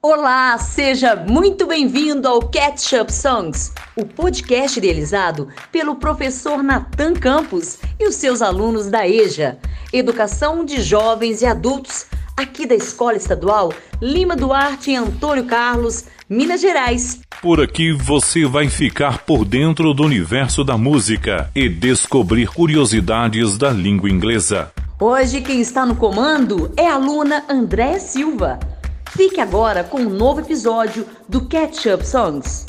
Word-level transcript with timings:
Olá, 0.00 0.56
seja 0.58 1.16
muito 1.16 1.66
bem-vindo 1.66 2.28
ao 2.28 2.40
Catch-up 2.40 3.12
Songs, 3.12 3.72
o 3.96 4.04
podcast 4.06 4.78
idealizado 4.78 5.48
pelo 5.72 5.96
professor 5.96 6.62
Nathan 6.62 7.14
Campos 7.14 7.80
e 7.98 8.06
os 8.06 8.14
seus 8.14 8.40
alunos 8.40 8.86
da 8.86 9.08
EJA, 9.08 9.58
Educação 9.92 10.64
de 10.64 10.80
Jovens 10.80 11.42
e 11.42 11.46
Adultos, 11.46 12.06
aqui 12.36 12.64
da 12.64 12.76
Escola 12.76 13.16
Estadual 13.16 13.72
Lima 14.00 14.36
Duarte 14.36 14.92
e 14.92 14.96
Antônio 14.96 15.46
Carlos, 15.46 16.04
Minas 16.30 16.60
Gerais. 16.60 17.20
Por 17.42 17.60
aqui 17.60 17.90
você 17.90 18.46
vai 18.46 18.68
ficar 18.68 19.24
por 19.24 19.44
dentro 19.44 19.92
do 19.92 20.04
universo 20.04 20.62
da 20.62 20.78
música 20.78 21.50
e 21.56 21.68
descobrir 21.68 22.46
curiosidades 22.46 23.58
da 23.58 23.70
língua 23.70 24.08
inglesa. 24.08 24.70
Hoje 25.00 25.40
quem 25.40 25.60
está 25.60 25.84
no 25.84 25.96
comando 25.96 26.72
é 26.76 26.86
a 26.86 26.94
aluna 26.94 27.44
Andréa 27.48 27.98
Silva. 27.98 28.60
Fique 29.10 29.40
agora 29.40 29.82
com 29.82 29.98
um 29.98 30.10
novo 30.10 30.40
episódio 30.40 31.06
do 31.28 31.48
Catch 31.48 31.86
Up 31.86 32.06
Songs. 32.06 32.66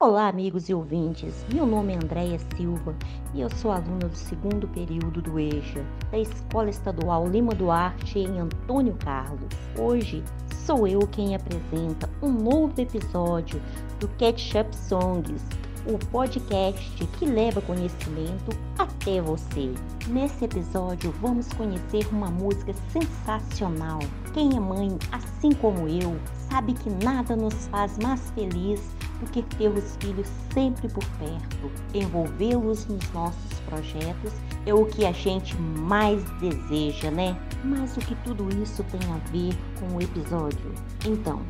Olá, 0.00 0.28
amigos 0.28 0.68
e 0.68 0.74
ouvintes. 0.74 1.44
Meu 1.52 1.66
nome 1.66 1.94
é 1.94 1.96
Andréia 1.96 2.38
Silva 2.56 2.94
e 3.34 3.40
eu 3.40 3.50
sou 3.56 3.72
aluna 3.72 4.08
do 4.08 4.16
segundo 4.16 4.68
período 4.68 5.20
do 5.20 5.38
EJA, 5.38 5.84
da 6.10 6.18
Escola 6.18 6.70
Estadual 6.70 7.26
Lima 7.26 7.54
Duarte, 7.54 8.20
em 8.20 8.38
Antônio 8.38 8.96
Carlos. 9.04 9.52
Hoje 9.78 10.22
sou 10.64 10.86
eu 10.86 11.00
quem 11.08 11.34
apresenta 11.34 12.08
um 12.22 12.30
novo 12.30 12.80
episódio 12.80 13.60
do 13.98 14.08
Catch 14.16 14.54
Up 14.54 14.76
Songs, 14.76 15.42
o 15.86 15.98
podcast 16.10 17.06
que 17.18 17.26
leva 17.26 17.60
conhecimento 17.60 18.56
até 18.78 19.20
você. 19.20 19.72
Nesse 20.08 20.44
episódio, 20.44 21.12
vamos 21.20 21.48
conhecer 21.52 22.06
uma 22.10 22.30
música 22.30 22.74
sensacional. 22.90 23.98
Quem 24.32 24.56
é 24.56 24.60
mãe, 24.60 24.98
assim 25.12 25.52
como 25.52 25.88
eu, 25.88 26.16
sabe 26.50 26.72
que 26.72 26.90
nada 27.04 27.36
nos 27.36 27.66
faz 27.66 27.98
mais 27.98 28.30
feliz 28.30 28.80
do 29.20 29.30
que 29.30 29.42
ter 29.56 29.68
os 29.68 29.96
filhos 29.96 30.28
sempre 30.52 30.88
por 30.88 31.04
perto. 31.18 31.70
Envolvê-los 31.92 32.86
nos 32.86 33.12
nossos 33.12 33.60
projetos 33.66 34.32
é 34.66 34.74
o 34.74 34.86
que 34.86 35.04
a 35.04 35.12
gente 35.12 35.56
mais 35.60 36.22
deseja, 36.40 37.10
né? 37.10 37.36
Mas 37.62 37.96
o 37.96 38.00
que 38.00 38.14
tudo 38.16 38.48
isso 38.62 38.82
tem 38.84 39.00
a 39.10 39.18
ver 39.30 39.54
com 39.78 39.96
o 39.96 40.00
episódio? 40.00 40.74
Então, 41.06 41.42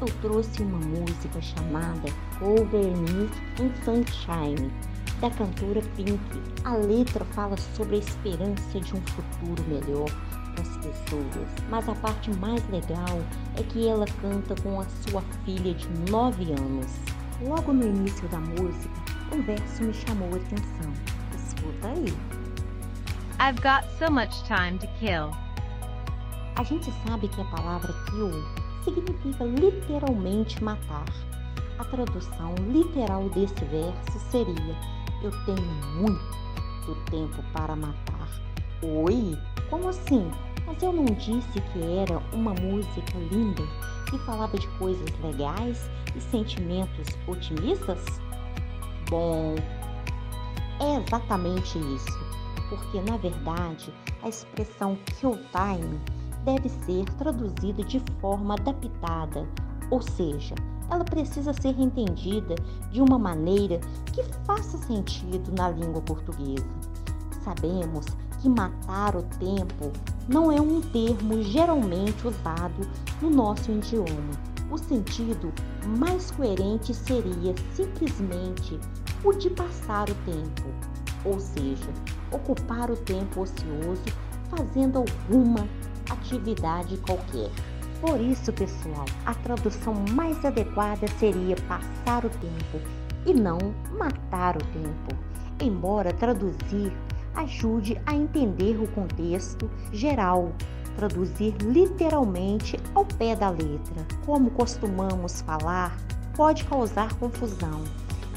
eu 0.00 0.06
trouxe 0.22 0.62
uma 0.62 0.78
música 0.78 1.40
chamada 1.42 2.08
Overneath 2.40 3.36
in 3.60 3.70
Sunshine, 3.84 4.72
da 5.20 5.30
cantora 5.30 5.82
Pink. 5.94 6.18
A 6.64 6.74
letra 6.74 7.24
fala 7.26 7.56
sobre 7.76 7.96
a 7.96 7.98
esperança 7.98 8.80
de 8.80 8.96
um 8.96 9.00
futuro 9.02 9.62
melhor 9.68 10.08
para 10.54 10.62
as 10.62 10.76
pessoas, 10.78 11.48
mas 11.68 11.88
a 11.88 11.94
parte 11.96 12.30
mais 12.38 12.66
legal 12.70 13.20
é 13.56 13.62
que 13.62 13.86
ela 13.86 14.06
canta 14.22 14.54
com 14.62 14.80
a 14.80 14.86
sua 14.88 15.22
filha 15.44 15.74
de 15.74 15.88
9 16.10 16.52
anos. 16.52 16.92
Logo 17.42 17.72
no 17.72 17.84
início 17.84 18.26
da 18.28 18.38
música, 18.38 18.94
um 19.32 19.42
verso 19.42 19.82
me 19.82 19.92
chamou 19.92 20.30
a 20.32 20.36
atenção. 20.36 20.92
Escuta 21.34 21.88
aí. 21.88 22.14
I've 23.38 23.60
got 23.62 23.84
so 23.98 24.10
much 24.10 24.42
time 24.44 24.78
to 24.78 24.86
kill. 24.98 25.30
A 26.56 26.64
gente 26.64 26.92
sabe 27.06 27.28
que 27.28 27.40
a 27.40 27.44
palavra 27.44 27.94
kill 28.10 28.59
significa 28.84 29.44
literalmente 29.44 30.62
matar. 30.62 31.06
A 31.78 31.84
tradução 31.84 32.54
literal 32.68 33.28
desse 33.30 33.64
verso 33.66 34.18
seria: 34.30 34.76
Eu 35.22 35.30
tenho 35.44 35.66
muito 35.96 37.10
tempo 37.10 37.42
para 37.52 37.74
matar. 37.76 38.28
Oi? 38.82 39.38
Como 39.68 39.88
assim? 39.88 40.30
Mas 40.66 40.82
eu 40.82 40.92
não 40.92 41.04
disse 41.04 41.60
que 41.72 41.82
era 41.82 42.18
uma 42.32 42.54
música 42.54 43.18
linda 43.30 43.62
que 44.08 44.18
falava 44.20 44.58
de 44.58 44.66
coisas 44.78 45.08
legais 45.22 45.90
e 46.14 46.20
sentimentos 46.20 47.08
otimistas? 47.26 48.04
Bom, 49.08 49.56
é 50.80 50.96
exatamente 50.96 51.78
isso, 51.78 52.18
porque 52.68 53.00
na 53.02 53.16
verdade 53.16 53.92
a 54.22 54.28
expressão 54.28 54.96
kill 55.06 55.38
time 55.52 56.00
deve 56.44 56.68
ser 56.68 57.04
traduzida 57.16 57.82
de 57.84 58.00
forma 58.20 58.54
adaptada, 58.54 59.46
ou 59.90 60.00
seja, 60.00 60.54
ela 60.90 61.04
precisa 61.04 61.52
ser 61.52 61.78
entendida 61.78 62.54
de 62.90 63.00
uma 63.00 63.18
maneira 63.18 63.80
que 64.12 64.22
faça 64.44 64.76
sentido 64.78 65.52
na 65.56 65.70
língua 65.70 66.02
portuguesa. 66.02 66.66
Sabemos 67.44 68.06
que 68.40 68.48
matar 68.48 69.14
o 69.16 69.22
tempo 69.22 69.92
não 70.28 70.50
é 70.50 70.60
um 70.60 70.80
termo 70.80 71.42
geralmente 71.42 72.26
usado 72.26 72.88
no 73.20 73.30
nosso 73.30 73.70
idioma. 73.70 74.50
O 74.70 74.78
sentido 74.78 75.52
mais 75.98 76.30
coerente 76.30 76.94
seria 76.94 77.54
simplesmente 77.74 78.78
o 79.24 79.32
de 79.32 79.50
passar 79.50 80.08
o 80.08 80.14
tempo, 80.14 80.68
ou 81.24 81.38
seja, 81.38 81.90
ocupar 82.30 82.90
o 82.90 82.96
tempo 82.96 83.42
ocioso 83.42 84.04
fazendo 84.48 84.98
alguma 84.98 85.66
atividade 86.10 86.96
qualquer. 86.98 87.50
Por 88.00 88.20
isso, 88.20 88.52
pessoal, 88.52 89.04
a 89.26 89.34
tradução 89.34 89.94
mais 90.12 90.42
adequada 90.44 91.06
seria 91.18 91.56
passar 91.68 92.24
o 92.24 92.30
tempo 92.30 92.80
e 93.26 93.34
não 93.34 93.58
matar 93.98 94.56
o 94.56 94.64
tempo. 94.66 95.14
Embora 95.60 96.12
traduzir 96.12 96.92
ajude 97.34 98.00
a 98.06 98.14
entender 98.14 98.80
o 98.80 98.88
contexto 98.88 99.70
geral, 99.92 100.52
traduzir 100.96 101.54
literalmente 101.62 102.78
ao 102.94 103.04
pé 103.04 103.36
da 103.36 103.50
letra, 103.50 104.06
como 104.24 104.50
costumamos 104.50 105.42
falar, 105.42 105.96
pode 106.34 106.64
causar 106.64 107.12
confusão. 107.14 107.84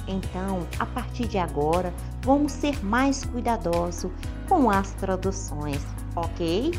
Então, 0.08 0.68
a 0.80 0.86
partir 0.86 1.28
de 1.28 1.38
agora, 1.38 1.94
vamos 2.22 2.52
ser 2.52 2.84
mais 2.84 3.24
cuidadosos 3.24 4.12
com 4.50 4.70
as 4.70 4.92
traduções, 4.94 5.82
ok? 6.16 6.72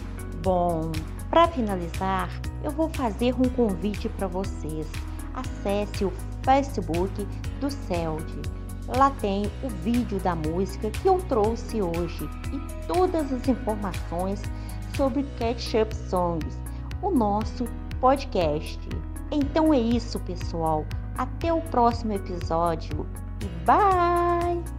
Bom, 0.45 0.93
para 1.31 1.49
finalizar, 1.49 2.29
eu 2.63 2.71
vou 2.71 2.89
fazer 2.91 3.35
um 3.35 3.49
convite 3.49 4.09
para 4.11 4.29
vocês. 4.29 4.87
Acesse 5.35 6.05
o 6.05 6.13
Facebook 6.45 7.27
do 7.61 7.71
CELD. 7.71 8.43
Lá 8.87 9.11
tem 9.11 9.51
o 9.63 9.69
vídeo 9.83 10.21
da 10.21 10.37
música 10.37 10.91
que 10.91 11.09
eu 11.09 11.19
trouxe 11.23 11.81
hoje 11.81 12.29
e 12.53 12.87
todas 12.87 13.33
as 13.33 13.49
informações 13.49 14.43
sobre 14.95 15.25
Catch-up 15.39 15.97
Songs, 15.97 16.61
o 17.01 17.11
nosso 17.11 17.65
podcast. 17.99 18.79
Então 19.33 19.73
é 19.73 19.79
isso, 19.81 20.21
pessoal. 20.21 20.85
Até 21.17 21.53
o 21.53 21.63
próximo 21.63 22.13
episódio 22.13 23.07
bye! 23.65 24.74